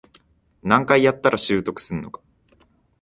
[0.63, 2.21] 何回やったら習得するのか